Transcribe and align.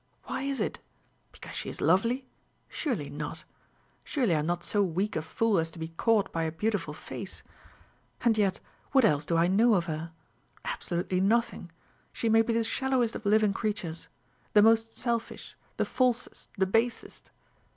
Why 0.23 0.41
is 0.41 0.59
it? 0.59 0.79
Because 1.31 1.53
she 1.53 1.69
is 1.69 1.79
lovely? 1.79 2.25
Surely 2.67 3.07
not. 3.07 3.43
Surely 4.03 4.33
I 4.33 4.39
am 4.39 4.47
not 4.47 4.63
so 4.63 4.81
weak 4.81 5.15
a 5.15 5.21
fool 5.21 5.59
as 5.59 5.69
to 5.69 5.77
be 5.77 5.89
caught 5.89 6.31
by 6.33 6.41
a 6.41 6.51
beautiful 6.51 6.95
face! 6.95 7.43
And 8.21 8.35
yet 8.35 8.59
what 8.93 9.05
else 9.05 9.25
do 9.25 9.37
I 9.37 9.45
know 9.47 9.75
of 9.75 9.85
her? 9.85 10.11
Absolutely 10.65 11.21
nothing. 11.21 11.71
She 12.11 12.29
may 12.29 12.41
be 12.41 12.51
the 12.53 12.63
shallowest 12.63 13.15
of 13.15 13.27
living 13.27 13.53
creatures 13.53 14.07
the 14.53 14.63
most 14.63 14.95
selfish, 14.97 15.55
the 15.77 15.85
falsest, 15.85 16.49
the 16.57 16.65
basest. 16.65 17.29